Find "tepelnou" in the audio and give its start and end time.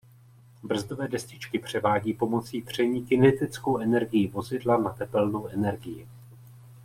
4.89-5.47